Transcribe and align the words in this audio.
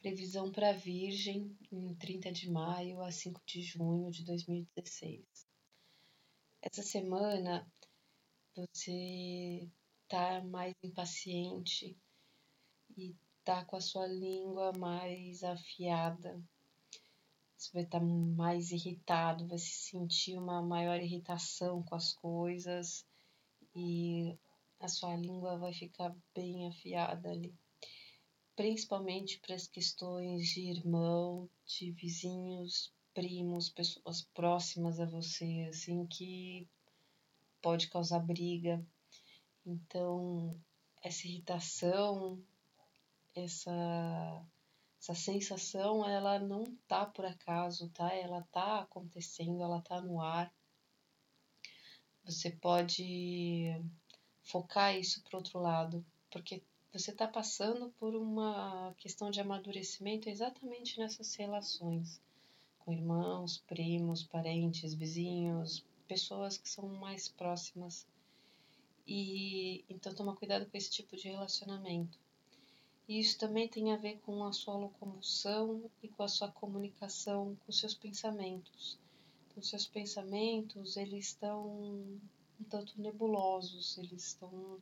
Previsão 0.00 0.50
para 0.50 0.72
Virgem 0.72 1.54
em 1.70 1.94
30 1.96 2.32
de 2.32 2.50
maio 2.50 3.02
a 3.02 3.12
5 3.12 3.38
de 3.44 3.60
junho 3.60 4.10
de 4.10 4.24
2016. 4.24 5.46
Essa 6.62 6.82
semana 6.82 7.70
você 8.56 9.68
tá 10.08 10.42
mais 10.42 10.74
impaciente 10.82 11.94
e 12.96 13.14
tá 13.44 13.62
com 13.66 13.76
a 13.76 13.80
sua 13.82 14.06
língua 14.06 14.72
mais 14.72 15.44
afiada. 15.44 16.42
Você 17.58 17.70
vai 17.74 17.82
estar 17.82 18.00
tá 18.00 18.04
mais 18.06 18.70
irritado, 18.70 19.46
vai 19.46 19.58
se 19.58 19.90
sentir 19.90 20.38
uma 20.38 20.62
maior 20.62 20.98
irritação 20.98 21.82
com 21.82 21.94
as 21.94 22.14
coisas 22.14 23.04
e 23.76 24.34
a 24.80 24.88
sua 24.88 25.14
língua 25.14 25.58
vai 25.58 25.74
ficar 25.74 26.16
bem 26.34 26.66
afiada 26.68 27.28
ali 27.28 27.54
principalmente 28.60 29.38
para 29.38 29.54
as 29.54 29.66
questões 29.66 30.46
de 30.48 30.68
irmão, 30.68 31.48
de 31.64 31.92
vizinhos, 31.92 32.92
primos, 33.14 33.70
pessoas 33.70 34.20
próximas 34.34 35.00
a 35.00 35.06
você, 35.06 35.66
assim, 35.70 36.04
que 36.04 36.68
pode 37.62 37.88
causar 37.88 38.18
briga. 38.18 38.86
Então, 39.64 40.54
essa 41.02 41.26
irritação, 41.26 42.38
essa, 43.34 44.44
essa 45.00 45.14
sensação, 45.14 46.06
ela 46.06 46.38
não 46.38 46.76
tá 46.86 47.06
por 47.06 47.24
acaso, 47.24 47.88
tá? 47.88 48.14
Ela 48.14 48.46
tá 48.52 48.80
acontecendo, 48.80 49.62
ela 49.62 49.80
tá 49.80 50.02
no 50.02 50.20
ar. 50.20 50.52
Você 52.24 52.50
pode 52.50 53.82
focar 54.42 54.94
isso 54.94 55.22
para 55.22 55.38
outro 55.38 55.58
lado, 55.58 56.04
porque 56.30 56.62
você 56.92 57.10
está 57.10 57.26
passando 57.26 57.90
por 57.98 58.14
uma 58.14 58.94
questão 58.98 59.30
de 59.30 59.40
amadurecimento 59.40 60.28
exatamente 60.28 60.98
nessas 60.98 61.34
relações 61.34 62.20
com 62.80 62.92
irmãos, 62.92 63.58
primos, 63.68 64.24
parentes, 64.24 64.94
vizinhos, 64.94 65.84
pessoas 66.08 66.56
que 66.58 66.68
são 66.68 66.88
mais 66.88 67.28
próximas. 67.28 68.06
E 69.06 69.84
então 69.88 70.14
toma 70.14 70.34
cuidado 70.34 70.68
com 70.68 70.76
esse 70.76 70.90
tipo 70.90 71.16
de 71.16 71.28
relacionamento. 71.28 72.18
E 73.08 73.20
isso 73.20 73.38
também 73.38 73.68
tem 73.68 73.92
a 73.92 73.96
ver 73.96 74.18
com 74.20 74.44
a 74.44 74.52
sua 74.52 74.76
locomoção 74.76 75.90
e 76.02 76.08
com 76.08 76.22
a 76.22 76.28
sua 76.28 76.50
comunicação 76.50 77.56
com 77.64 77.72
seus 77.72 77.94
pensamentos. 77.94 78.98
Então, 79.48 79.62
seus 79.62 79.86
pensamentos, 79.86 80.96
eles 80.96 81.26
estão 81.26 81.68
um 81.68 82.64
tanto 82.68 83.00
nebulosos, 83.00 83.98
eles 83.98 84.28
estão 84.28 84.78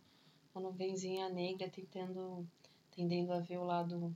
uma 0.58 0.70
nuvenzinha 0.70 1.28
negra 1.28 1.70
tentando, 1.70 2.46
tendendo 2.90 3.32
a 3.32 3.38
ver 3.38 3.58
o 3.58 3.64
lado 3.64 4.14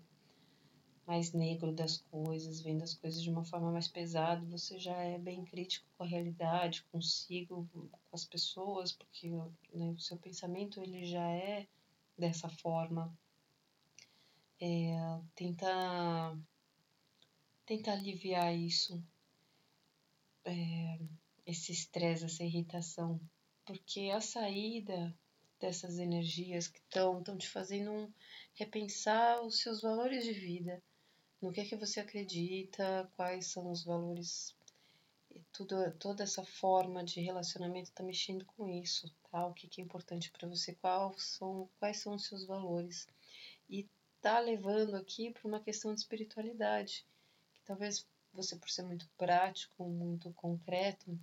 mais 1.06 1.32
negro 1.32 1.72
das 1.72 1.98
coisas, 2.10 2.60
vendo 2.60 2.82
as 2.82 2.94
coisas 2.94 3.22
de 3.22 3.30
uma 3.30 3.44
forma 3.44 3.70
mais 3.70 3.88
pesada, 3.88 4.44
você 4.46 4.78
já 4.78 4.96
é 4.96 5.18
bem 5.18 5.44
crítico 5.44 5.86
com 5.96 6.04
a 6.04 6.06
realidade, 6.06 6.84
consigo, 6.90 7.68
com 7.72 7.88
as 8.12 8.24
pessoas, 8.24 8.92
porque 8.92 9.30
né, 9.30 9.90
o 9.90 9.98
seu 9.98 10.16
pensamento 10.16 10.80
ele 10.80 11.04
já 11.04 11.28
é 11.30 11.66
dessa 12.16 12.48
forma. 12.48 13.12
É, 14.60 15.20
tenta, 15.34 16.38
tenta 17.66 17.92
aliviar 17.92 18.54
isso, 18.54 19.02
é, 20.44 21.00
esse 21.44 21.72
estresse, 21.72 22.24
essa 22.24 22.44
irritação, 22.44 23.20
porque 23.64 24.10
a 24.10 24.20
saída 24.20 25.12
dessas 25.62 25.98
energias 25.98 26.68
que 26.68 26.78
estão 26.80 27.18
estão 27.18 27.38
te 27.38 27.48
fazendo 27.48 27.90
um, 27.90 28.12
repensar 28.54 29.40
os 29.42 29.60
seus 29.60 29.80
valores 29.80 30.24
de 30.24 30.32
vida, 30.32 30.82
no 31.40 31.52
que 31.52 31.60
é 31.60 31.64
que 31.64 31.76
você 31.76 32.00
acredita, 32.00 33.10
quais 33.16 33.46
são 33.46 33.70
os 33.70 33.84
valores 33.84 34.54
tudo, 35.52 35.90
toda 35.98 36.22
essa 36.22 36.44
forma 36.44 37.02
de 37.04 37.20
relacionamento 37.20 37.88
está 37.88 38.02
mexendo 38.02 38.44
com 38.44 38.68
isso, 38.68 39.10
tá? 39.30 39.46
O 39.46 39.54
que, 39.54 39.68
que 39.68 39.80
é 39.80 39.84
importante 39.84 40.30
para 40.30 40.48
você, 40.48 40.74
quais 40.74 41.22
são, 41.22 41.68
quais 41.78 41.98
são 41.98 42.14
os 42.14 42.26
seus 42.26 42.44
valores. 42.44 43.08
E 43.68 43.88
tá 44.20 44.38
levando 44.38 44.94
aqui 44.94 45.30
para 45.30 45.48
uma 45.48 45.60
questão 45.60 45.94
de 45.94 46.00
espiritualidade, 46.00 47.06
que 47.54 47.62
talvez 47.64 48.06
você, 48.32 48.56
por 48.56 48.68
ser 48.68 48.82
muito 48.82 49.08
prático, 49.16 49.84
muito 49.84 50.32
concreto, 50.34 51.18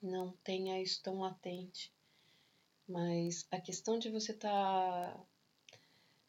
não 0.00 0.32
tenha 0.44 0.80
isso 0.80 1.02
tão 1.02 1.20
latente. 1.20 1.92
Mas 2.88 3.46
a 3.50 3.60
questão 3.60 3.98
de 3.98 4.10
você 4.10 4.32
estar 4.32 4.50
tá 5.14 5.26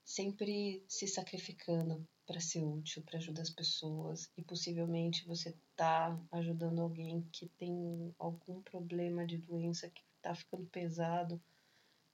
sempre 0.04 0.84
se 0.88 1.08
sacrificando 1.08 2.06
para 2.26 2.40
ser 2.40 2.64
útil, 2.64 3.02
para 3.04 3.18
ajudar 3.18 3.42
as 3.42 3.50
pessoas 3.50 4.32
e 4.38 4.44
possivelmente 4.44 5.26
você 5.26 5.56
tá 5.76 6.18
ajudando 6.32 6.82
alguém 6.82 7.22
que 7.32 7.48
tem 7.50 8.14
algum 8.18 8.62
problema 8.62 9.26
de 9.26 9.38
doença 9.38 9.90
que 9.90 10.02
está 10.18 10.34
ficando 10.34 10.66
pesado, 10.68 11.42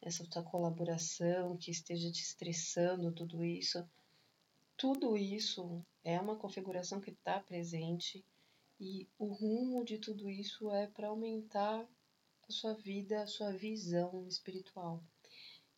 essa 0.01 0.25
tua 0.25 0.43
colaboração 0.43 1.57
que 1.57 1.71
esteja 1.71 2.11
te 2.11 2.21
estressando, 2.21 3.11
tudo 3.11 3.43
isso, 3.43 3.87
tudo 4.77 5.17
isso 5.17 5.85
é 6.03 6.19
uma 6.19 6.35
configuração 6.35 7.01
que 7.01 7.11
está 7.11 7.39
presente 7.39 8.23
e 8.79 9.07
o 9.19 9.25
rumo 9.25 9.83
de 9.83 9.97
tudo 9.97 10.29
isso 10.29 10.71
é 10.71 10.87
para 10.87 11.09
aumentar 11.09 11.85
a 12.49 12.51
sua 12.51 12.73
vida, 12.73 13.21
a 13.21 13.27
sua 13.27 13.51
visão 13.51 14.27
espiritual. 14.27 15.03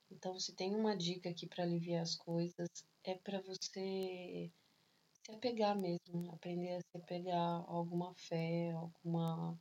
Então, 0.09 0.39
se 0.39 0.53
tem 0.55 0.73
uma 0.73 0.95
dica 0.95 1.29
aqui 1.29 1.45
para 1.45 1.65
aliviar 1.65 2.01
as 2.01 2.15
coisas, 2.15 2.69
é 3.03 3.13
para 3.15 3.41
você 3.41 4.49
se 5.21 5.31
apegar 5.31 5.77
mesmo, 5.77 6.31
aprender 6.31 6.75
a 6.75 6.79
se 6.79 6.97
apegar 6.97 7.37
a 7.37 7.65
alguma 7.67 8.13
fé, 8.15 8.71
alguma, 8.71 9.59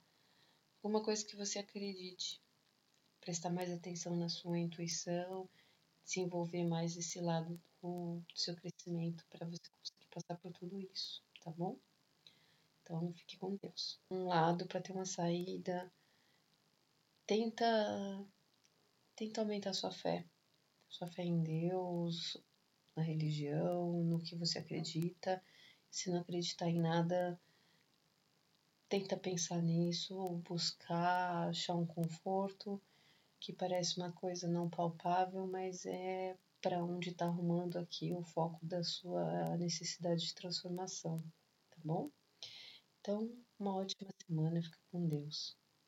alguma 0.82 1.02
coisa 1.02 1.24
que 1.24 1.36
você 1.36 1.58
acredite. 1.58 2.40
Prestar 3.20 3.50
mais 3.50 3.70
atenção 3.72 4.16
na 4.16 4.28
sua 4.28 4.58
intuição, 4.58 5.48
desenvolver 6.04 6.64
mais 6.64 6.96
esse 6.96 7.20
lado 7.20 7.60
do, 7.82 8.20
do 8.20 8.38
seu 8.38 8.54
crescimento 8.54 9.26
para 9.28 9.46
você 9.46 9.68
conseguir 9.78 10.06
passar 10.10 10.36
por 10.40 10.52
tudo 10.52 10.80
isso, 10.80 11.22
tá 11.42 11.50
bom? 11.50 11.76
Então, 12.82 13.12
fique 13.14 13.36
com 13.36 13.56
Deus. 13.56 14.00
Um 14.10 14.26
lado 14.26 14.66
para 14.66 14.80
ter 14.80 14.92
uma 14.92 15.04
saída, 15.04 15.92
tenta 17.30 18.26
tenta 19.14 19.40
aumentar 19.40 19.72
sua 19.72 19.92
fé. 19.92 20.26
Sua 20.88 21.06
fé 21.06 21.22
em 21.22 21.40
Deus, 21.44 22.36
na 22.96 23.04
religião, 23.04 24.02
no 24.02 24.18
que 24.18 24.34
você 24.34 24.58
acredita. 24.58 25.40
Se 25.88 26.10
não 26.10 26.18
acreditar 26.22 26.68
em 26.68 26.80
nada, 26.80 27.40
tenta 28.88 29.16
pensar 29.16 29.62
nisso, 29.62 30.42
buscar 30.48 31.50
achar 31.50 31.76
um 31.76 31.86
conforto 31.86 32.82
que 33.38 33.52
parece 33.52 33.98
uma 33.98 34.10
coisa 34.10 34.48
não 34.48 34.68
palpável, 34.68 35.46
mas 35.46 35.86
é 35.86 36.36
para 36.60 36.82
onde 36.82 37.10
está 37.10 37.26
arrumando 37.26 37.78
aqui 37.78 38.12
o 38.12 38.24
foco 38.24 38.58
da 38.66 38.82
sua 38.82 39.56
necessidade 39.56 40.26
de 40.26 40.34
transformação, 40.34 41.22
tá 41.70 41.76
bom? 41.84 42.10
Então, 43.00 43.32
uma 43.56 43.76
ótima 43.76 44.10
semana, 44.26 44.60
fica 44.60 44.78
com 44.90 45.06
Deus. 45.06 45.56